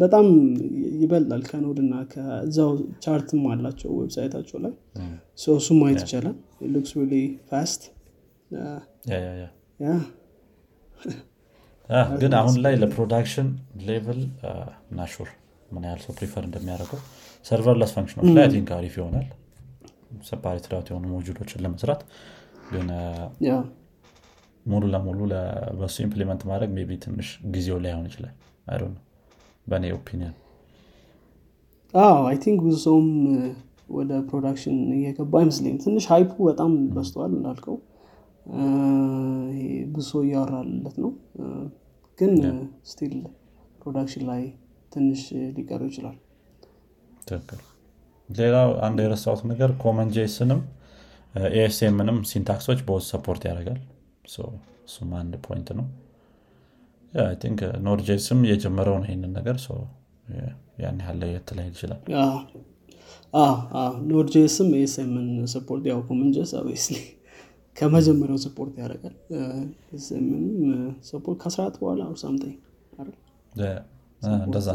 [0.02, 0.26] በጣም
[1.02, 2.70] ይበልጣል ከ Node እና ከዛው
[3.04, 4.74] chart ም አላቸው website ኣቸው ላይ።
[5.56, 6.36] እሱ ማየት ይቻላል።
[6.74, 7.16] looks really
[7.50, 7.82] fast
[12.22, 13.48] ግን አሁን ላይ ለ production
[13.88, 14.20] level
[14.98, 15.30] not sure
[15.72, 17.00] ምን ያህል ሰው prefer እንደሚያደርገው።
[17.46, 19.28] serverless function ኦች ላይ think አሪፍ ይሆናል።
[20.28, 22.02] separated የሆኑ module ኦችን ለመስራት
[22.72, 22.88] ግን
[24.66, 25.20] ሙሉ ለሙሉ
[25.80, 28.34] በሱ implement ማድረግ maybe ትንሽ ጊዜው ላይሆን ይችላል
[29.68, 30.36] በእኔ opinion
[32.28, 33.10] I think ብዙ ሰውም
[33.96, 37.76] ወደ production እየገባ አይመስለኝም። ትንሽ hype ኡ በጣም በስተዋል እንዳልከው።
[39.94, 41.12] ብዙ ሰው እያወራለት ነው።
[42.20, 42.34] ግን
[42.92, 43.14] still
[43.82, 44.42] production ላይ
[44.92, 45.22] ትንሽ
[45.58, 46.18] ሊቀሩ ይችላል።
[47.28, 47.62] ትክክል።
[48.30, 50.62] ሌላው አንድ የረሳሁት ነገር CommonJS ንም
[51.60, 53.80] ESM ንም syntax ኦች በውስጥ support ያደርጋል።
[54.88, 55.86] እሱም አንድ point ነው
[57.86, 59.58] Node.js ም የጀመረው ነው ይህንን ነገር
[60.84, 62.00] ያን ያህል ለየት ላይ ይችላል
[64.10, 66.98] Node.js ም ESM ን support ያው CommonJS obviously
[67.78, 69.16] ከመጀመሪያው support ያደርጋል
[69.98, 70.48] ESM ንም
[71.10, 72.58] support ከስርዓት በኋላ something
[74.44, 74.68] እንደዛ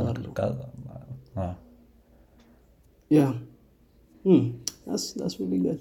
[5.59, 5.79] good.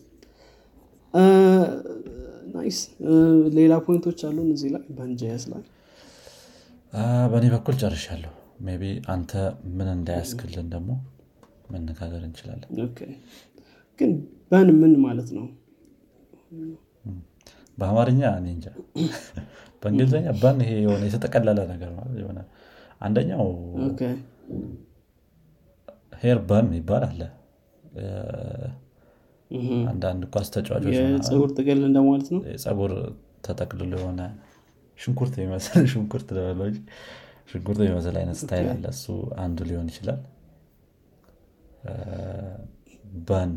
[2.54, 2.78] nice
[3.58, 5.64] ሌላ point ኦች አሉን እዚህ ላይ Bun.js ላይ
[7.32, 8.32] በእኔ በኩል ጨርሻለሁ።
[8.68, 8.84] maybe
[9.14, 9.32] አንተ
[9.78, 10.90] ምን እንዳያስክልን ደግሞ
[11.72, 12.70] መነጋገር እንችላለን።
[14.00, 14.12] ግን
[14.52, 15.46] Bun ምን ማለት ነው?
[17.78, 18.68] በአማርኛ እኔ እንጃ።
[19.84, 21.90] በእንግሊዝኛ bun ይሄ የሆነ የተጠቀለለ ነገር
[22.22, 22.40] የሆነ
[23.02, 23.48] አንደኛው
[26.22, 27.22] hair bun ይባል አለ።
[29.52, 32.40] እህ። አንዳንድ ኳስ ተጫዋቾች የፀጉር ጥቅል እንደማለት ነው?
[32.64, 32.94] ፀጉር
[33.46, 34.22] ተጠቅልሎ የሆነ
[35.00, 36.68] ሽንኩርት የሚመስል ሽንኩርት ልበለው
[37.52, 39.06] ሽንኩርት የሚመስል አይነት style አለ። እሱ
[39.44, 40.20] አንዱ ሊሆን ይችላል።
[43.28, 43.52] bun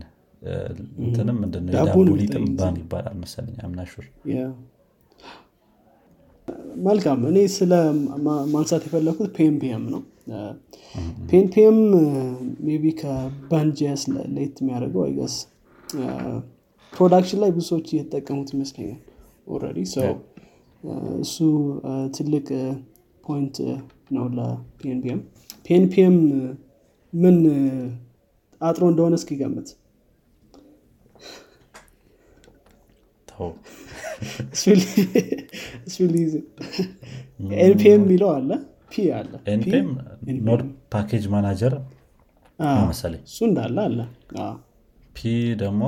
[1.00, 4.06] እንትንም ምንድነው የዳቦ ሊጥም bun ይባላል መሰለኝ። I'm not sure
[6.84, 7.72] መልካም። እኔ ስለ
[8.52, 10.02] ማንሳት የፈለኩት pnpm ነው።
[11.30, 11.78] pnpm
[12.78, 15.36] maybe ከ Bun.js ለየት የሚያደርገው I guess።
[16.92, 18.98] production ላይ ብዙ ሰዎች እየተጠቀሙት ይመስለኛል
[19.48, 20.08] already ሰው
[21.20, 21.36] እሱ
[22.16, 22.46] ትልቅ
[23.24, 23.56] point
[24.16, 25.20] ነው ለ pnpm
[25.66, 26.16] PNPM
[27.12, 27.36] ምን
[28.60, 29.68] አጥሮ እንደሆነ እስኪገምት።
[37.60, 38.50] NPM የሚለው አለ?
[38.90, 39.32] P አለ?
[40.48, 41.74] Node package manager
[42.88, 43.98] መሰለኝ። እሱ እንዳለ አለ?
[45.16, 45.20] P
[45.62, 45.82] ደግሞ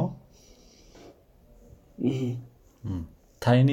[3.42, 3.70] tiny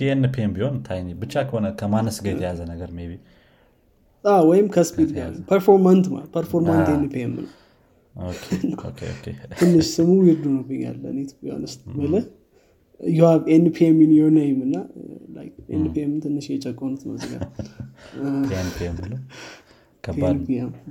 [0.00, 3.16] PNPM ቢሆን tiny ብቻ ከሆነ ከማነስ ጋር የተያዘ ነገር ቢ
[4.48, 5.10] ወይም ከ speed
[5.50, 7.48] performant performant NPM ነው።
[9.60, 11.02] ትንሽ ስሙ ይርዱ ነው ብኛለ
[13.00, 14.76] you have npm in your name እና
[15.78, 17.02] npm ትንሽ የጨቆኑት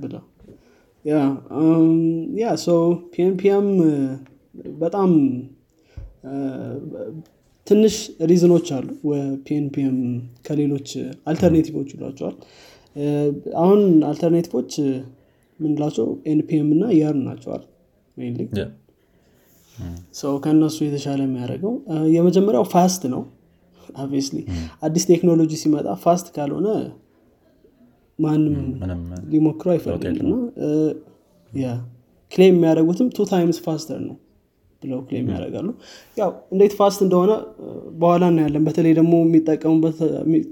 [0.02, 0.22] ብለው?
[2.40, 2.68] yeah so
[3.12, 3.68] PNPM
[4.78, 5.12] በጣም
[7.70, 7.96] ትንሽ
[8.30, 8.86] reason ኦች አሉ።
[9.46, 9.96] PNPM
[10.46, 10.88] ከሌሎች
[11.30, 12.36] alternative ኦች ይሏቸዋል።
[13.60, 14.72] አሁን alternative ኦች
[15.60, 17.62] ምንላቸው NPM እና Yarn ናቸው.
[20.14, 21.74] So ከእነሱ የተሻለ የሚያደርገው
[22.16, 23.22] የመጀመሪያው fast ነው።
[23.98, 24.38] Obviously
[24.86, 26.68] አዲስ ቴክኖሎጂ ሲመጣ fast ካልሆነ
[28.18, 28.56] ማንም
[29.32, 30.34] ሊሞክረው አይፈልግም እና
[32.32, 34.16] claim የሚያደርጉትም two times faster ነው
[34.82, 35.68] ብለው claim ያደርጋሉ።
[36.16, 39.12] ያው እንዴት fast እንደሆነ አ፣ በኋላ እናያለን። በተለይ ደግሞ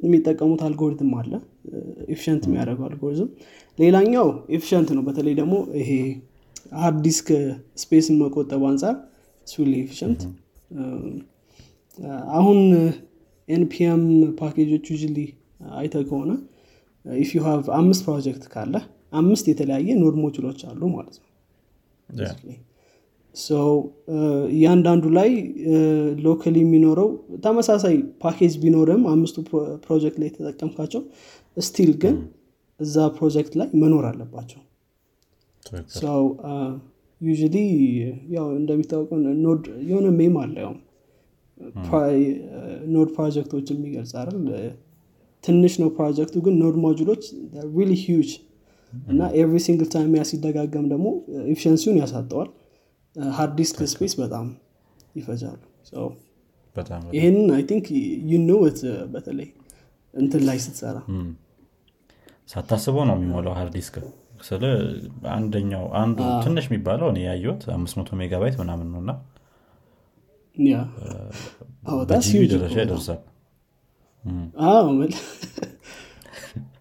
[0.04, 1.32] የሚጠቀሙት አልጎሪትም አለ።
[2.08, 3.30] Efficient የሚያደርገው አልጎሪዝም
[3.78, 5.90] ሌላኛው efficient ነው። በተለይ ደግሞ ይሄ
[6.78, 7.28] hard disk
[7.82, 8.94] space ን መቆጠቡ አንጻር
[9.46, 10.20] so really efficient
[12.36, 12.58] አሁን
[13.48, 14.02] NPM
[14.38, 15.18] package ኦች usually
[15.78, 16.32] አይተህ ከሆነ
[17.04, 18.74] if you have አምስት ፕሮጀክት ካለ
[19.20, 21.26] አምስት የተለያየ node module ኦች አሉ ማለት ነው
[24.52, 25.30] እያንዳንዱ ላይ
[26.24, 27.08] locally የሚኖረው
[27.44, 29.36] ተመሳሳይ ፓኬጅ ቢኖርም አምስቱ
[29.84, 31.02] ፕሮጀክት ላይ የተጠቀምካቸው
[31.56, 32.16] still ግን
[32.80, 34.60] እዛ ፕሮጀክት ላይ መኖር አለባቸው።
[36.00, 36.20] So
[37.20, 37.56] usually
[38.34, 40.74] ያው እንደሚታወቀው node የሆነ meme አለ ያው
[42.94, 44.36] node ፕሮጀክቶች የሚገልጽ አይደል?
[45.44, 47.24] ትንሽ ነው ፕሮጀክቱ ግን node module ኦች
[47.76, 48.30] really huge
[48.92, 51.06] እና every single time ያ ሲደጋገም ደግሞ
[51.46, 52.48] efficiency ውን ያሳጣዋል
[53.32, 54.46] hard disk space በጣም
[55.16, 55.60] ይፈጃሉ.
[57.14, 57.86] ይህንን I think
[58.32, 58.80] you know
[59.12, 59.48] በተለይ
[60.14, 60.96] እንትን ላይ ስትሰራ.
[62.48, 63.96] ሳታስበው ነው የሚሞላው hard disk
[64.42, 64.64] ስለ
[65.30, 69.12] አንደኛው አንዱ ትንሽ የሚባለው እኔ ያየሁት 500 ሜጋባይት ምናምን ነው እና
[72.52, 73.20] ደረጃ ይደርሳል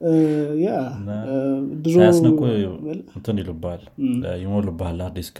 [0.02, 0.70] አዎ መል ያ
[1.84, 2.40] ድሮ ሳያስነቁ
[2.84, 3.82] መል- እንትን ይሉባል
[4.42, 5.38] ይሞሉባል ዲስክ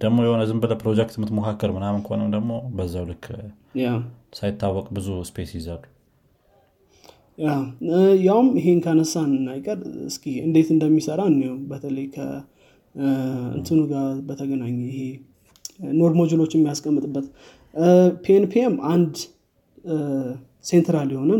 [0.00, 3.26] ደግሞ የሆነ ዝም ብለህ ፕሮጀክት የምትሞካከር ምናምን ከሆነም ደግሞ በዛው ልክ
[4.38, 5.82] ሳይታወቅ ብዙ ስፔስ ይዛሉ
[8.24, 14.98] ያውም ይሄን ካነሳን አይቀር እስኪ እንዴት እንደሚሰራ እንየው። በተለይ ከእንትኑ ጋር በተገናኘ ይሄ
[15.94, 17.26] ኖድ ሞጁሎች የሚያስቀምጥበት
[18.24, 19.14] ፒኤንፒኤም አንድ
[20.64, 21.30] central የሆነ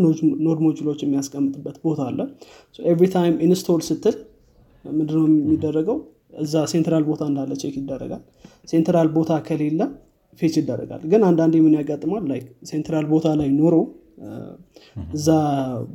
[0.45, 2.19] node module ኦች የሚያስቀምጥበት ቦታ አለ።
[2.87, 4.17] Every time install ስትል
[4.85, 5.99] ምንድነው የሚደረገው?
[6.43, 8.23] እዛ central ቦታ እንዳለ check ይደረጋል።
[8.71, 9.81] Central ቦታ ከሌለ
[10.41, 12.23] fetch ይደረጋል። ግን አንዳንዴ ምን ያጋጥማል?
[12.31, 13.75] ላይ central ቦታ ላይ ኖሮ
[15.17, 15.29] እዛ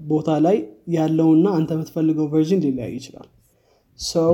[0.10, 0.58] ቦታ ላይ
[0.96, 3.28] ያለውና አንተ የምትፈልገው version ሊለያይ ይችላል።
[4.00, 4.34] So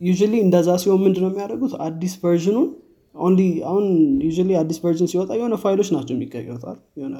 [0.00, 1.72] usually እንደዛ ሲሆን ምንድነው የሚያደርጉት?
[1.86, 2.68] አዲስ version
[3.14, 3.84] ኑን only አሁን
[4.26, 7.16] usually አዲስ version ሲወጣ የሆነ ፋይሎች ናቸው የሚቀየሩት የሆነ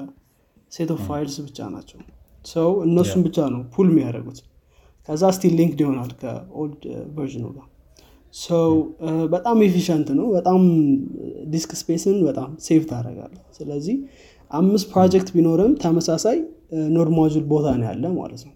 [0.72, 1.98] set of files ብቻ ናቸው።
[2.46, 4.38] So እነሱን ብቻ ነው pull የሚያደርጉት።
[5.08, 6.82] ከዛ still linked ይሆናል ከ old
[7.16, 7.66] version ኑ ጋር።
[8.38, 8.70] So
[9.34, 10.60] በጣም efficient ነው። በጣም
[11.52, 13.96] disk space ን በጣም save ታደርጋለህ ስለዚህ
[14.50, 16.38] አምስት ፕሮጀክት ቢኖርም ተመሳሳይ
[16.94, 18.54] node module ቦታ ነው ያለ ማለት ነው።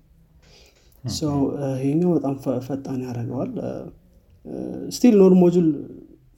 [1.05, 1.37] So
[1.79, 2.35] ይሄኛው በጣም
[2.67, 3.53] ፈጣን ያደርገዋል።
[4.97, 5.69] Still node module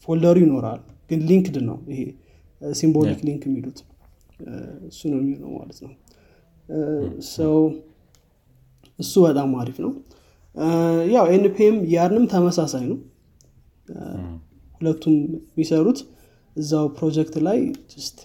[0.08, 0.80] folder ኡ ይኖራል
[1.10, 2.00] ግን linked ነው ይሄ
[2.62, 3.78] symbolic link የሚሉት
[4.88, 5.92] እሱ ነው የሚሆነው ማለት ነው።
[7.30, 7.54] So
[8.98, 9.92] እሱ በጣም አሪፍ ነው።
[11.12, 12.98] ያው NPM Yarn ም ተመሳሳይ ነው።
[14.76, 15.14] ሁለቱም
[15.50, 15.98] የሚሰሩት
[16.56, 17.58] እዛው ፕሮጀክት ላይ
[17.92, 18.18] just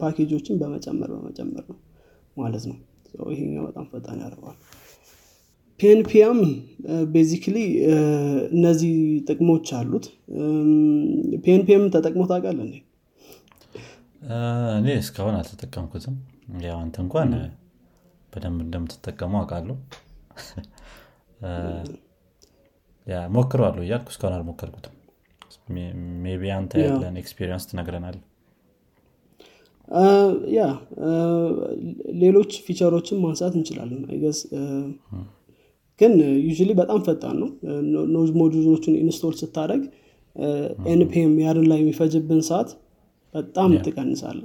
[0.00, 1.78] package ኦችን በመጨመር በመጨመር ነው
[2.36, 2.76] ማለት ነው።
[3.32, 4.58] ይሄኛው በጣም ፈጣን ያደርገዋል።
[5.80, 6.38] PNPM
[7.12, 7.56] basically
[8.52, 8.94] እነዚህ
[9.28, 10.06] ጥቅሞች አሉት።
[11.44, 12.22] PNPM ተጠቅሞ
[12.60, 12.74] እንዴ
[14.78, 16.14] እኔ እስካሁን አልተጠቀምኩትም
[16.66, 17.30] ያው አንተ እንኳን
[18.32, 19.76] በደንብ እንደምትጠቀሙ አውቃለሁ
[23.36, 24.94] ሞክረዋለሁ እያልኩ እስካሁን አልሞከርኩትም
[26.24, 28.16] maybe አንተ ያለን experience ትነግረናል
[30.56, 30.62] Yeah
[32.22, 34.38] ሌሎች feature ኦችን ማንሳት እንችላለን I guess
[36.00, 36.14] ግን
[36.50, 37.50] usually በጣም ፈጣን ነው
[38.16, 39.82] node module ኦችን install ስታደርግ
[40.94, 42.70] NPM Yarn ላይ የሚፈጅብን ሰዓት
[43.36, 44.42] በጣም ትቀንሳለህ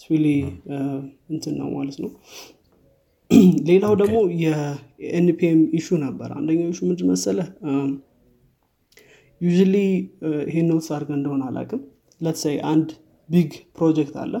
[0.00, 0.26] so really
[1.32, 2.10] እንትን ነው ማለት ነው።
[3.68, 7.38] ሌላው ደግሞ የ NPM issue ነበር። አንደኛው issue ምንድ መሰለህ
[9.40, 9.74] usually
[10.48, 11.82] ይሄን notice አድርገህ እንደሆነ አላቅም
[12.20, 12.88] let's say አንድ
[13.28, 14.34] big project አለ።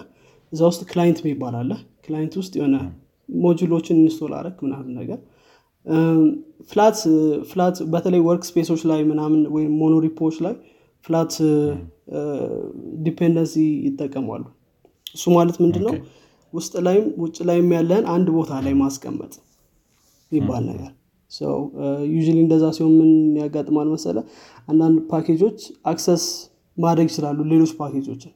[0.52, 1.70] እዛ ውስጥ client የሚባል አለ።
[2.06, 2.76] client ውስጥ የሆነ
[3.28, 5.20] module ኦችን install አረግ ምናምን ነገር።
[6.70, 6.98] flat
[7.50, 10.54] flat በተለይ workspace ኦች ላይ ምናምን ወይም monorepo ዎች ላይ
[11.04, 11.34] flat
[13.06, 13.54] dependency
[13.86, 14.42] ይጠቀማሉ።
[15.14, 15.94] እሱ ማለት ምንድን ነው
[16.52, 19.32] ውስጥ ላይም ውጭ ላይም ያለህን አንድ ቦታ ላይ ማስቀመጥ
[20.32, 20.90] ይባል ነገር።
[22.10, 23.10] you እንደዛ ሲሆን ምን
[23.40, 24.16] ያጋጥማል መሰለ?
[24.68, 26.24] አንዳንድ package ኦች access
[26.76, 28.32] ማድረግ ይችላሉ ሌሎች ፓኬጆችን።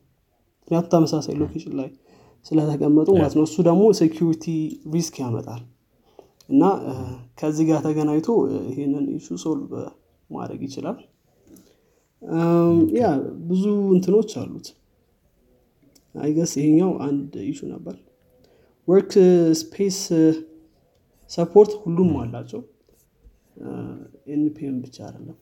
[0.62, 1.88] ምክንያቱ ተመሳሳይ location ላይ
[2.46, 4.44] ስለተቀመጡ ማለት ነው። እሱ ደግሞ security
[4.94, 5.62] risk ያመጣል።
[6.48, 6.62] እና
[7.38, 8.28] ከዚህ ጋር ተገናኝቶ
[8.70, 9.70] ይህንን issue solve
[10.30, 10.96] ማድረግ ይችላል
[12.96, 13.04] yeah
[13.48, 14.68] ብዙ እንትኖች አሉት።
[16.14, 17.96] I guess ይሄኛው አንድ issue ነበር።
[18.88, 19.98] workspace
[21.32, 22.60] support ሁሉም አላቸው።
[24.34, 25.36] npm ብቻ አይደለም።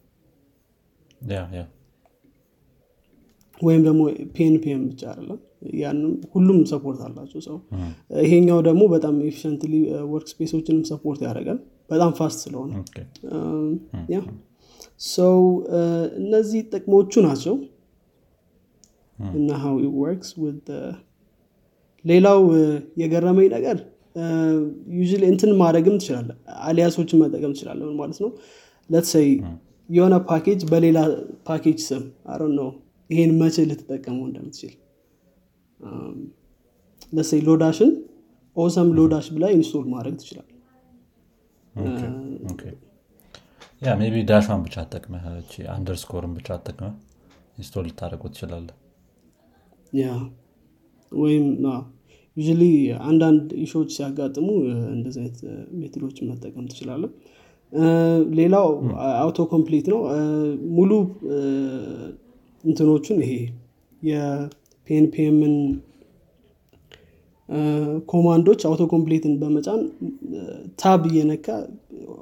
[3.60, 4.02] ወይም ደግሞ
[4.34, 5.40] pnpm ብቻ አይደለም።
[5.80, 7.56] Yarn ም ሁሉም support አላቸው so።
[8.22, 9.74] ይሄኛው ደግሞ በጣም efficiently
[10.12, 11.58] workspace ኦችንም support ያደርጋል።
[11.90, 12.72] በጣም fast ስለሆነ።
[14.08, 14.18] yeah
[15.02, 15.36] so
[16.20, 17.54] እነዚህ ጥቅሞቹ ናቸው
[19.34, 20.30] እና how works
[22.04, 22.40] ሌላው
[23.00, 23.76] የገረመኝ ነገር
[24.96, 26.30] ዩ እንትን ማድረግም ትችላለ
[26.66, 28.30] አሊያሶችን መጠቀም ትችላለ ማለት ነው?
[28.90, 29.28] ለትሰይ
[29.88, 30.98] የሆነ ፓኬጅ በሌላ
[31.48, 32.68] ፓኬጅ ስም አሮ ነው
[33.10, 34.72] ይሄን መቼ ልትጠቀመው እንደምትችል።
[37.12, 37.90] ለሰይ ሎዳሽን
[38.56, 40.48] ኦሰም ሎዳሽ ብላ ኢንስቶል ማድረግ ትችላል
[43.82, 45.14] ያ ቢ ዳሿን ብቻ አጠቅመ
[45.74, 46.88] አንደርስኮርን ብቻ አጠቅመ
[47.58, 48.68] install ልታደረጉ ትችላለ
[49.92, 50.10] yeah
[51.12, 51.46] ወይም
[52.36, 52.44] you
[53.08, 54.46] አንዳንድ issue ዎች ሲያጋጥሙ
[54.94, 55.38] እንደዚህ አይነት
[55.80, 57.10] method ኦችን መጠቀም ትችላለን
[58.38, 58.68] ሌላው
[59.20, 60.00] auto complete ነው
[60.78, 60.90] ሙሉ
[62.64, 63.32] እንትኖቹን ይሄ
[64.02, 65.54] የፒኤንፒኤምን
[68.12, 69.80] ኮማንዶች አውቶ ኮምፕሊትን በመጫን
[70.82, 71.46] tab እየነካ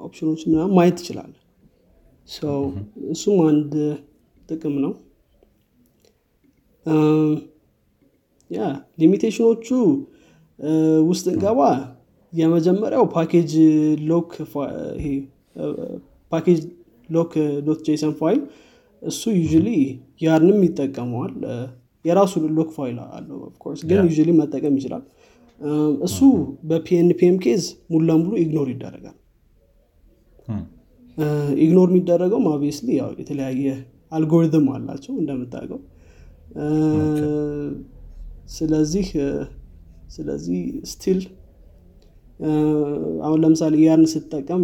[0.07, 1.31] ኦፕሽኖች ምናምን ማየት ትችላለ
[3.13, 3.73] እሱም አንድ
[4.49, 4.93] ጥቅም ነው።
[8.51, 8.61] yeah
[9.01, 9.67] limitation ኦቹ
[11.09, 11.59] ውስጥ እንገባ
[12.33, 13.51] የመጀመሪያው package
[14.09, 14.31] lock
[16.31, 16.59] package
[17.09, 17.31] lock
[17.65, 18.41] dot JSON file
[19.01, 19.53] እሱ you
[20.21, 21.33] Yarn ም ይጠቀመዋል።
[22.05, 25.03] የራሱ lock file አለው of course ግን you መጠቀም ይችላል።
[26.07, 26.17] እሱ
[26.69, 29.17] በ pnpm case ሙሉ ለሙሉ ignore ይደረጋል
[31.63, 33.65] ignore የሚደረገው obviously ያው የተለያየ
[34.11, 35.79] አልጎሪዝም አላቸው እንደምታውቀው።
[38.55, 39.07] ስለዚህ
[40.15, 40.59] ስለዚህ
[40.91, 41.19] still
[43.25, 44.61] አሁን ለምሳሌ Yarn ስትጠቀም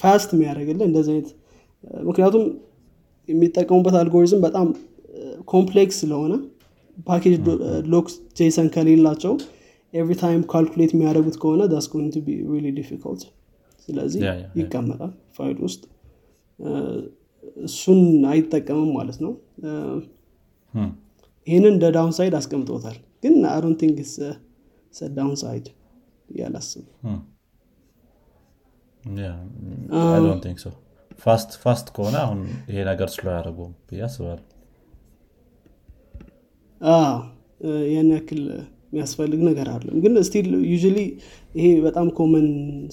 [0.00, 1.28] fast የሚያደርግልህ እንደዚህ አይነት
[2.08, 2.44] ምክንያቱም
[3.28, 4.66] የሚጠቀሙበት አልጎሪዝም በጣም
[5.52, 6.32] complex ስለሆነ
[7.06, 7.34] package
[7.92, 8.06] lock
[8.38, 9.32] JSON ከሌላቸው
[9.92, 13.22] every time calculate የሚያደርጉት ከሆነ that's going to be really difficult
[13.88, 14.20] ስለዚህ
[14.60, 15.82] ይቀመጣል ፋይል ውስጥ።
[17.66, 19.32] እሱን አይጠቀምም ማለት ነው።
[21.46, 23.98] ይህንን እንደ downside አስቀምጦታል ግን I don't
[25.16, 25.66] think downside
[26.32, 26.86] ያላስብ
[31.18, 34.44] fast fast ከሆነ አሁን ይሄ ነገር slow ያደረጉም ብዬ አስባለሁ።
[37.92, 38.42] ያን ያክል
[38.96, 40.74] የሚያስፈልግ ነገር አለም ግን still you
[41.54, 42.46] ይሄ በጣም common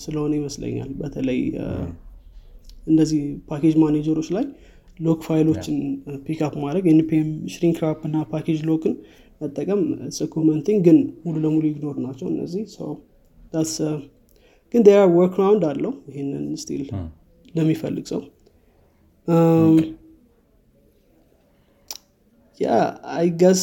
[0.03, 1.39] ስለሆነ ይመስለኛል። በተለይ
[2.87, 4.45] እንደዚህ package manager ኦች ላይ
[4.99, 5.77] lock file ኦችን
[6.25, 8.93] pick up ማድረግ npm shrinkwrap እና package lock ን
[9.41, 9.81] መጠቀም
[10.33, 12.63] common thing ግን ሙሉ ለሙሉ ignore ናቸው እነዚህ።
[14.73, 16.83] ግን there's a workaround አለው ይህንን still
[17.55, 18.21] ለሚፈልግ ሰው
[22.59, 22.67] yeah
[23.15, 23.61] I guess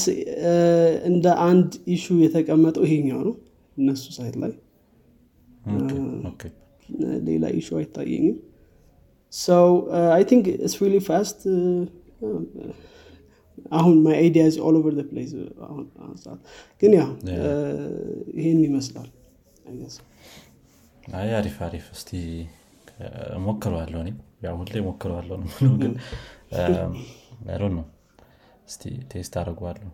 [1.10, 3.34] እንደ አንድ issue የተቀመጠው ይሄኛው ነው
[3.76, 4.52] እነሱ site ላይ።
[7.28, 8.36] ሌላ issue አይታየኝም።
[9.32, 9.68] so
[10.14, 11.40] I think it's really fast።
[13.72, 15.30] አሁን my idea all over place
[16.24, 16.40] ሰዓት።
[16.82, 17.02] ግን yeah
[18.38, 19.08] ይሄን ይመስላል
[21.14, 22.10] አይ አሪፍ አሪፍ። እስቲ
[23.46, 24.00] ሞክረዋለሁ
[24.44, 25.36] ያው ሁሌ ሞክረዋለሁ
[25.78, 25.92] ግን
[27.72, 27.84] ነው
[28.70, 29.88] እስቲ test አድርገዋለሁ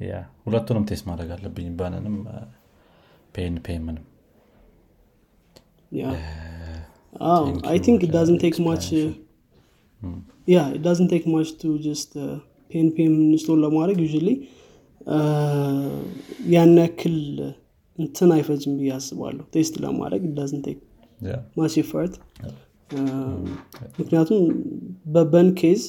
[0.00, 2.16] yeah ሁለቱንም test ማድረግ አለብኝ Bun ንም
[3.34, 4.04] pnpm ንም።
[7.70, 8.86] I think doesn't take much
[10.48, 12.12] yeah doesn't take much to just
[12.70, 14.08] pnpm install ለማድረግ you
[16.54, 17.16] ያን ያክል
[17.98, 20.78] እንትን አይፈጅም ብዬ አስባለሁ። test ለማድረግ doesn't take
[21.58, 22.14] much effort
[23.98, 24.42] ምክንያቱም
[25.14, 25.82] በ Bun case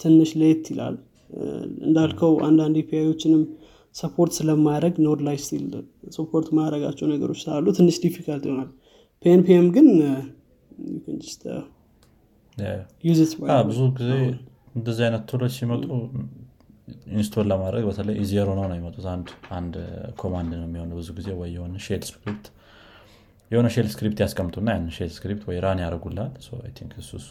[0.00, 0.96] ትንሽ ለየት ይላል።
[1.86, 3.42] እንዳልከው አንዳንድ API ዎችንም
[3.94, 5.64] support ስለማያደረግ Node ላይ still
[6.16, 8.68] support ማያደረጋቸው ነገሮች ስላሉ ትንሽ difficult ይሆናል።
[9.24, 9.88] pnpm ግን
[13.68, 14.12] ብዙ ጊዜ
[14.74, 15.84] እንደዚህ አይነት tool ኦች ሲመጡ
[17.12, 19.06] install ለማድረግ በተለይ easier ሆነው ነው የሚመጡት።
[19.56, 19.74] አንድ
[20.20, 22.46] command ነው የሚሆነ ብዙ ጊዜ ወይ የሆነ shell script
[23.50, 26.50] የሆነ shell script ያስቀምጡና ያን shell script ወይ run ያደርጉላል። እሱ
[27.20, 27.30] እሱ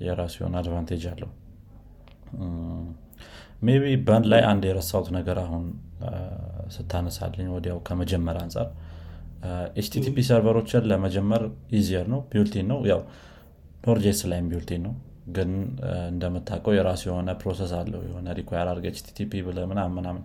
[0.00, 1.30] የራሱ የሆነ advantage አለው።
[3.62, 5.64] maybe Bun ላይ አንድ የረሳውት ነገር አሁን
[6.74, 8.68] ስታነሳልኝ ወዲያው ከመጀመር አንጻር
[9.76, 11.42] HTTP server ኦችን ለመጀመር
[11.78, 13.00] easier ነው። built-in ነው። ያው
[13.84, 14.94] Node.js ላይም built-in ነው።
[15.36, 15.50] ግን
[16.10, 20.22] እንደምታውቀው የራሱ የሆነ process አለው። የሆነ require አርገህ HTTP ብለህ ምናምን ምናምን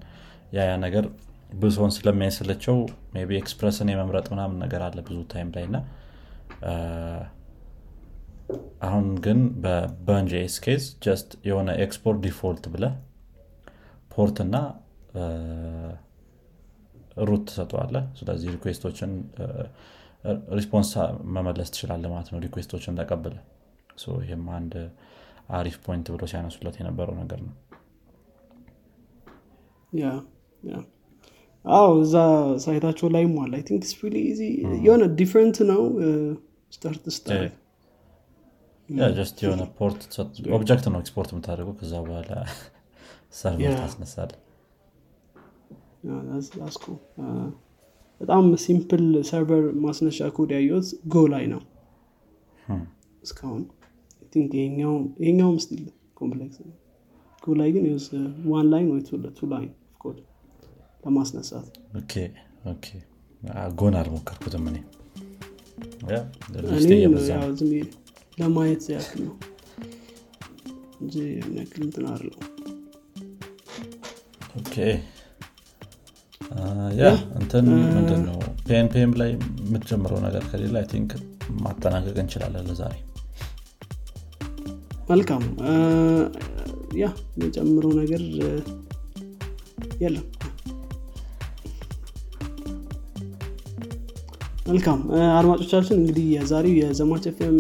[0.56, 1.06] ያ ያ ነገር
[1.56, 2.76] ብዙውን ስለሚያሰለቻቸው
[3.28, 5.78] ቢ Express ን የመምረጥ ምናምን ነገር አለ ብዙ time ላይ እና
[8.86, 12.86] አሁን ግን በ Bun.js case just የሆነ export default ብለህ
[14.14, 14.56] port እና
[17.24, 19.12] route ትሰጠዋለህ ስለዚህ request ኦችን
[20.58, 20.90] response
[21.36, 23.36] መመለስ ትችላለህ ማለት ነው request ኦችን ተቀብለህ
[24.24, 24.74] ይህም አንድ
[25.58, 27.56] አሪፍ point ብሎ ሲያነሱለት የነበረው ነገር ነው።
[31.66, 32.16] አዎ እዛ
[32.64, 34.16] site ኣቸው ላይ ሟል I think ስፒሊ
[34.86, 35.82] የሆነ different ነው።
[36.72, 37.56] start start
[39.18, 40.00] just የሆነ port
[40.58, 42.32] object ነው ኤክስፖርት የምታደርገው ከዛ በኋላ
[43.40, 44.32] server ታስነሳለህ
[48.22, 51.62] በጣም simple server ማስነሻ code ያየሁት Go ላይ ነው
[53.24, 53.64] እስካሁን
[54.56, 55.84] ይሄኛውም still
[56.20, 56.76] complex ነው
[57.44, 57.86] Go ላይ ግን
[58.54, 59.02] one line ወይ
[59.38, 59.72] two line
[60.04, 60.18] code
[61.04, 61.68] ለማስነሳት
[63.80, 64.78] Go ን አልሞከርኩትም እኔ
[68.40, 69.36] ለማየት ያክል ነው
[71.02, 71.16] እንጂ
[71.58, 72.36] ያክል እንትን አለው
[77.00, 79.30] ያ እንትን ምንድን ነው ፔን ፔም ላይ
[79.62, 81.12] የምትጨምረው ነገር ከሌለ I think
[81.60, 82.96] ማጠናቀቅ እንችላለን ለዛሬ።
[85.10, 85.44] መልካም።
[87.00, 87.06] ያ
[87.42, 88.22] የምጨምረው ነገር
[90.04, 90.26] የለም።
[94.68, 95.00] መልካም።
[95.38, 97.56] አድማጮቻችን እንግዲህ የዛሬው የዘማች ኤፍኤም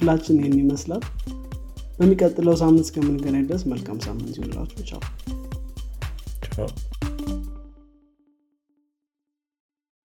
[0.00, 1.02] ክፍላችን ይህን ይመስላል።
[1.98, 5.00] በሚቀጥለው ሳምንት እስከምንገናኝ ድረስ መልካም ሳምንት ይሆንላችሁ ቻው